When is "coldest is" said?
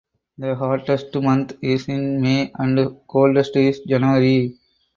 3.07-3.81